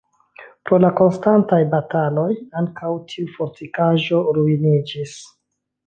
[0.69, 2.27] Pro la konstantaj bataloj
[2.63, 5.19] ankaŭ tiu fortikaĵo ruiniĝis.